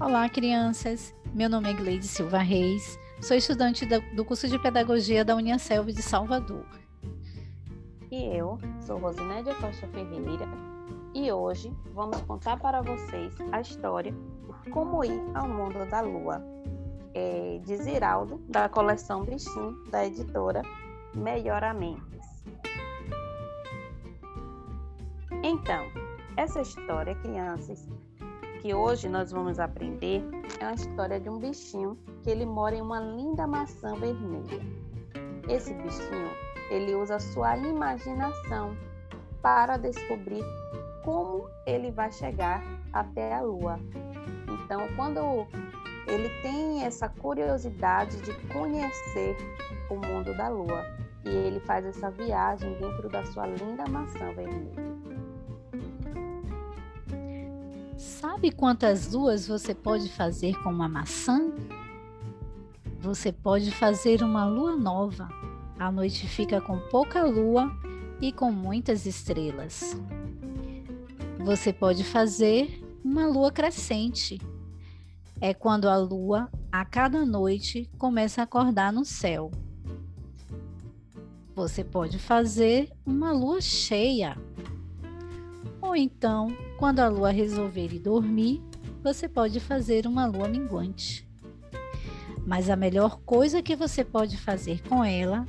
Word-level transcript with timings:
Olá, 0.00 0.28
crianças. 0.28 1.12
Meu 1.34 1.50
nome 1.50 1.70
é 1.70 1.72
Gleide 1.72 2.06
Silva 2.06 2.38
Reis. 2.38 2.96
Sou 3.20 3.36
estudante 3.36 3.84
do 4.14 4.24
curso 4.24 4.46
de 4.46 4.56
Pedagogia 4.56 5.24
da 5.24 5.34
Uniaselv 5.34 5.92
de 5.92 6.02
Salvador. 6.02 6.64
E 8.08 8.24
eu 8.26 8.56
sou 8.80 8.96
Rosinédia 9.00 9.52
Costa 9.56 9.88
Ferreira 9.88 10.46
e 11.12 11.32
hoje 11.32 11.76
vamos 11.94 12.20
contar 12.20 12.60
para 12.60 12.80
vocês 12.80 13.34
a 13.50 13.60
história 13.60 14.14
Como 14.70 15.04
Ir 15.04 15.20
ao 15.34 15.48
Mundo 15.48 15.84
da 15.90 16.00
Lua, 16.00 16.44
é, 17.12 17.58
de 17.64 17.76
Ziraldo, 17.78 18.40
da 18.48 18.68
coleção 18.68 19.24
Bichinho, 19.24 19.82
da 19.90 20.06
editora 20.06 20.62
Melhoramentos. 21.12 22.44
Então, 25.42 25.86
essa 26.36 26.60
história, 26.60 27.16
crianças, 27.16 27.84
que 28.60 28.74
hoje 28.74 29.08
nós 29.08 29.30
vamos 29.30 29.58
aprender 29.58 30.22
é 30.60 30.64
uma 30.64 30.74
história 30.74 31.20
de 31.20 31.28
um 31.28 31.38
bichinho 31.38 31.96
que 32.22 32.30
ele 32.30 32.44
mora 32.44 32.74
em 32.74 32.82
uma 32.82 33.00
linda 33.00 33.46
maçã 33.46 33.94
vermelha. 33.94 34.60
Esse 35.48 35.72
bichinho, 35.74 36.30
ele 36.70 36.94
usa 36.94 37.18
sua 37.18 37.56
imaginação 37.56 38.76
para 39.40 39.76
descobrir 39.76 40.44
como 41.04 41.48
ele 41.66 41.90
vai 41.90 42.10
chegar 42.10 42.62
até 42.92 43.34
a 43.34 43.40
lua. 43.40 43.78
Então, 44.48 44.86
quando 44.96 45.46
ele 46.06 46.28
tem 46.42 46.84
essa 46.84 47.08
curiosidade 47.08 48.20
de 48.20 48.32
conhecer 48.48 49.36
o 49.88 49.94
mundo 49.94 50.36
da 50.36 50.48
lua, 50.48 50.84
e 51.24 51.28
ele 51.28 51.60
faz 51.60 51.84
essa 51.84 52.10
viagem 52.10 52.72
dentro 52.74 53.08
da 53.08 53.24
sua 53.26 53.46
linda 53.46 53.86
maçã 53.88 54.32
vermelha. 54.32 54.97
Sabe 57.98 58.52
quantas 58.52 59.12
luas 59.12 59.48
você 59.48 59.74
pode 59.74 60.08
fazer 60.08 60.54
com 60.62 60.70
uma 60.70 60.88
maçã? 60.88 61.50
Você 63.00 63.32
pode 63.32 63.72
fazer 63.72 64.22
uma 64.22 64.46
lua 64.46 64.76
nova. 64.76 65.28
A 65.76 65.90
noite 65.90 66.28
fica 66.28 66.60
com 66.60 66.78
pouca 66.78 67.24
lua 67.24 67.68
e 68.20 68.30
com 68.30 68.52
muitas 68.52 69.04
estrelas. 69.04 70.00
Você 71.44 71.72
pode 71.72 72.04
fazer 72.04 72.80
uma 73.04 73.26
lua 73.26 73.50
crescente. 73.50 74.38
É 75.40 75.52
quando 75.52 75.88
a 75.88 75.96
lua, 75.96 76.48
a 76.70 76.84
cada 76.84 77.26
noite, 77.26 77.90
começa 77.98 78.42
a 78.42 78.44
acordar 78.44 78.92
no 78.92 79.04
céu. 79.04 79.50
Você 81.52 81.82
pode 81.82 82.16
fazer 82.16 82.92
uma 83.04 83.32
lua 83.32 83.60
cheia. 83.60 84.36
Ou 85.88 85.96
então 85.96 86.54
quando 86.76 87.00
a 87.00 87.08
lua 87.08 87.30
resolver 87.30 87.94
ir 87.94 87.98
dormir, 87.98 88.62
você 89.02 89.26
pode 89.26 89.58
fazer 89.58 90.06
uma 90.06 90.26
lua 90.26 90.46
minguante. 90.46 91.26
Mas 92.46 92.68
a 92.68 92.76
melhor 92.76 93.18
coisa 93.24 93.62
que 93.62 93.74
você 93.74 94.04
pode 94.04 94.36
fazer 94.36 94.86
com 94.86 95.02
ela 95.02 95.46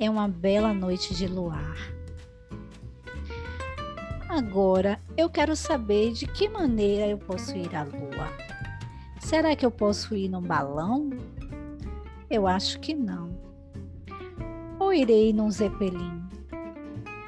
é 0.00 0.08
uma 0.08 0.26
bela 0.26 0.72
noite 0.72 1.14
de 1.14 1.26
luar. 1.26 1.76
Agora 4.30 4.98
eu 5.14 5.28
quero 5.28 5.54
saber 5.54 6.14
de 6.14 6.26
que 6.26 6.48
maneira 6.48 7.06
eu 7.06 7.18
posso 7.18 7.54
ir 7.54 7.76
à 7.76 7.82
lua. 7.82 8.32
Será 9.20 9.54
que 9.54 9.66
eu 9.66 9.70
posso 9.70 10.16
ir 10.16 10.30
num 10.30 10.40
balão? 10.40 11.10
Eu 12.30 12.46
acho 12.46 12.80
que 12.80 12.94
não. 12.94 13.38
Ou 14.80 14.90
irei 14.94 15.34
num 15.34 15.50
zeppelin? 15.50 16.22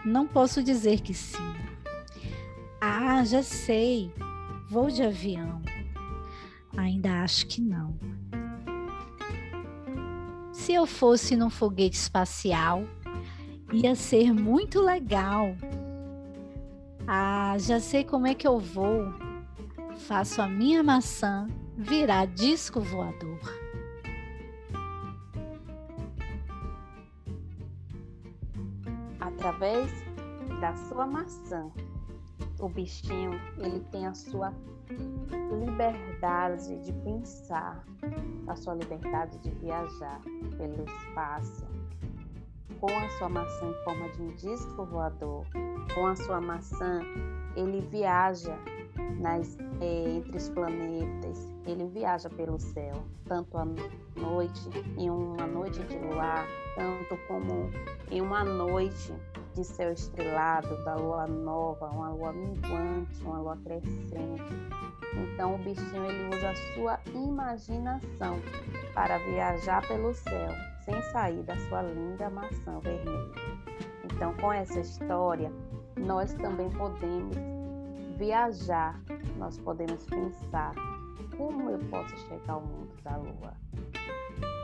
Não 0.03 0.27
posso 0.27 0.63
dizer 0.63 1.03
que 1.03 1.13
sim. 1.13 1.54
Ah, 3.17 3.25
já 3.25 3.45
sei. 3.45 4.13
Vou 4.69 4.91
de 4.91 5.01
avião. 5.01 5.63
Ainda 6.77 7.23
acho 7.23 7.47
que 7.47 7.61
não. 7.61 7.97
Se 10.53 10.75
eu 10.75 10.85
fosse 10.85 11.37
num 11.37 11.49
foguete 11.49 11.97
espacial, 11.97 12.83
ia 13.73 13.95
ser 13.95 14.33
muito 14.33 14.81
legal. 14.81 15.55
Ah, 17.07 17.55
já 17.57 17.79
sei 17.79 18.03
como 18.03 18.27
é 18.27 18.35
que 18.35 18.49
eu 18.49 18.59
vou. 18.59 19.05
Faço 20.09 20.43
a 20.43 20.49
minha 20.49 20.83
maçã 20.83 21.47
virar 21.79 22.27
disco 22.27 22.81
voador. 22.81 23.39
Através 29.21 29.89
da 30.61 30.75
sua 30.75 31.07
maçã, 31.07 31.71
o 32.61 32.69
bichinho 32.69 33.33
ele 33.59 33.81
tem 33.91 34.07
a 34.07 34.15
sua 34.15 34.53
liberdade 35.53 36.77
de 36.79 36.93
pensar, 36.93 37.85
a 38.47 38.57
sua 38.57 38.75
liberdade 38.75 39.39
de 39.39 39.51
viajar 39.51 40.21
pelo 40.57 40.85
espaço. 40.85 41.67
Com 42.81 42.91
a 42.99 43.09
sua 43.19 43.29
maçã 43.29 43.67
em 43.67 43.85
forma 43.85 44.09
de 44.11 44.23
um 44.23 44.35
disco 44.35 44.85
voador, 44.85 45.47
com 45.95 46.07
a 46.07 46.17
sua 46.17 46.41
maçã, 46.41 47.01
ele 47.57 47.81
viaja 47.81 48.59
nas, 49.19 49.57
é, 49.81 50.17
entre 50.17 50.37
os 50.37 50.49
planetas, 50.51 51.53
ele 51.67 51.87
viaja 51.87 52.29
pelo 52.29 52.59
céu, 52.59 53.05
tanto 53.25 53.57
à 53.57 53.65
noite, 54.17 54.61
em 54.99 55.09
uma 55.09 55.47
noite 55.47 55.83
de 55.85 55.99
luar, 55.99 56.47
tanto 56.75 57.17
como 57.27 57.71
em 58.11 58.21
uma 58.21 58.45
noite 58.45 59.15
de 59.55 59.65
céu 59.65 59.93
estrelado, 59.93 60.85
da 60.85 60.97
lua 60.97 61.27
nova, 61.27 61.87
uma 61.87 62.11
lua 62.11 62.33
minguante, 62.33 63.23
uma 63.23 63.39
lua 63.39 63.57
crescente. 63.59 64.43
Então 65.15 65.55
o 65.55 65.59
bichinho 65.59 66.05
ele 66.07 66.37
usa 66.37 66.51
a 66.51 66.55
sua 66.75 67.01
imaginação 67.15 68.41
para 68.95 69.19
viajar 69.19 69.87
pelo 69.87 70.13
céu, 70.13 70.51
sem 70.85 71.01
sair 71.13 71.43
da 71.45 71.57
sua 71.69 71.83
linda 71.83 72.29
maçã 72.31 72.81
vermelha. 72.81 73.33
Então 74.05 74.35
com 74.35 74.53
essa 74.53 74.81
história, 74.81 75.53
nós 75.97 76.35
também 76.35 76.69
podemos 76.71 77.37
viajar, 78.17 79.01
nós 79.39 79.59
podemos 79.59 80.05
pensar 80.07 80.75
como 81.37 81.71
eu 81.71 81.79
posso 81.91 82.17
chegar 82.29 82.55
ao 82.55 82.61
mundo 82.61 82.93
da 83.03 83.17
lua. 83.17 83.55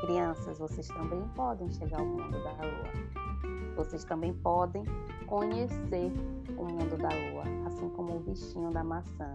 Crianças, 0.01 0.59
vocês 0.59 0.89
também 0.89 1.23
podem 1.35 1.71
chegar 1.71 2.01
ao 2.01 2.07
mundo 2.07 2.43
da 2.43 2.53
lua. 2.53 3.75
Vocês 3.77 4.03
também 4.05 4.33
podem 4.33 4.83
conhecer 5.27 6.11
o 6.57 6.65
mundo 6.65 6.97
da 6.97 7.09
lua, 7.09 7.45
assim 7.67 7.89
como 7.91 8.17
o 8.17 8.21
bichinho 8.21 8.71
da 8.71 8.83
maçã. 8.83 9.35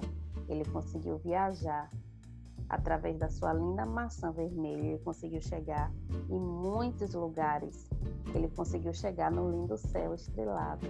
Ele 0.50 0.66
conseguiu 0.66 1.18
viajar 1.20 1.90
através 2.68 3.18
da 3.18 3.30
sua 3.30 3.54
linda 3.54 3.86
maçã 3.86 4.32
vermelha, 4.32 4.88
ele 4.88 5.00
conseguiu 5.00 5.42
chegar 5.42 5.92
em 6.30 6.40
muitos 6.40 7.14
lugares. 7.14 7.88
Ele 8.34 8.50
conseguiu 8.50 8.94
chegar 8.94 9.32
no 9.32 9.50
lindo 9.52 9.78
céu 9.78 10.14
estrelado. 10.14 10.88